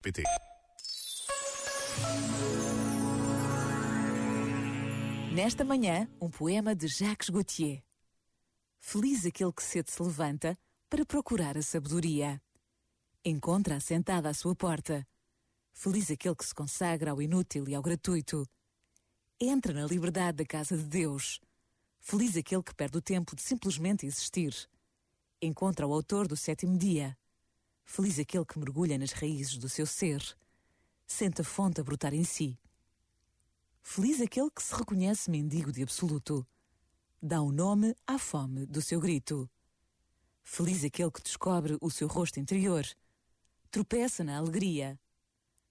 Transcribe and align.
PT. 0.00 0.22
Nesta 5.34 5.64
manhã, 5.64 6.08
um 6.20 6.30
poema 6.30 6.72
de 6.72 6.86
Jacques 6.86 7.28
Gautier. 7.28 7.82
Feliz 8.78 9.26
aquele 9.26 9.52
que 9.52 9.62
cedo 9.62 9.90
se 9.90 10.00
levanta 10.00 10.56
para 10.88 11.04
procurar 11.04 11.58
a 11.58 11.62
sabedoria. 11.62 12.40
Encontra-a 13.24 13.80
sentada 13.80 14.28
à 14.28 14.34
sua 14.34 14.54
porta. 14.54 15.04
Feliz 15.72 16.12
aquele 16.12 16.36
que 16.36 16.46
se 16.46 16.54
consagra 16.54 17.10
ao 17.10 17.20
inútil 17.20 17.68
e 17.68 17.74
ao 17.74 17.82
gratuito. 17.82 18.48
Entra 19.40 19.72
na 19.72 19.84
liberdade 19.84 20.38
da 20.38 20.46
casa 20.46 20.76
de 20.76 20.84
Deus. 20.84 21.40
Feliz 21.98 22.36
aquele 22.36 22.62
que 22.62 22.74
perde 22.74 22.98
o 22.98 23.02
tempo 23.02 23.34
de 23.34 23.42
simplesmente 23.42 24.06
existir. 24.06 24.54
Encontra 25.42 25.88
o 25.88 25.92
autor 25.92 26.28
do 26.28 26.36
sétimo 26.36 26.78
dia. 26.78 27.18
Feliz 27.90 28.18
aquele 28.18 28.44
que 28.44 28.58
mergulha 28.58 28.98
nas 28.98 29.12
raízes 29.12 29.56
do 29.56 29.66
seu 29.66 29.86
ser. 29.86 30.22
Sente 31.06 31.40
a 31.40 31.44
fonte 31.44 31.80
a 31.80 31.82
brotar 31.82 32.12
em 32.12 32.22
si. 32.22 32.56
Feliz 33.82 34.20
aquele 34.20 34.50
que 34.50 34.62
se 34.62 34.74
reconhece 34.74 35.30
mendigo 35.30 35.72
de 35.72 35.82
absoluto. 35.82 36.46
Dá 37.20 37.40
um 37.40 37.50
nome 37.50 37.96
à 38.06 38.18
fome 38.18 38.66
do 38.66 38.82
seu 38.82 39.00
grito. 39.00 39.50
Feliz 40.44 40.84
aquele 40.84 41.10
que 41.10 41.22
descobre 41.22 41.78
o 41.80 41.90
seu 41.90 42.06
rosto 42.06 42.38
interior. 42.38 42.84
Tropeça 43.70 44.22
na 44.22 44.36
alegria. 44.36 45.00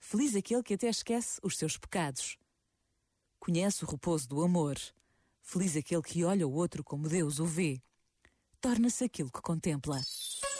Feliz 0.00 0.34
aquele 0.34 0.64
que 0.64 0.74
até 0.74 0.88
esquece 0.88 1.40
os 1.44 1.56
seus 1.56 1.78
pecados. 1.78 2.36
Conhece 3.38 3.84
o 3.84 3.88
repouso 3.88 4.28
do 4.28 4.42
amor. 4.42 4.76
Feliz 5.40 5.76
aquele 5.76 6.02
que 6.02 6.24
olha 6.24 6.46
o 6.46 6.52
outro 6.52 6.82
como 6.82 7.08
Deus 7.08 7.38
o 7.38 7.46
vê. 7.46 7.80
Torna-se 8.60 9.04
aquilo 9.04 9.30
que 9.30 9.40
contempla. 9.40 10.02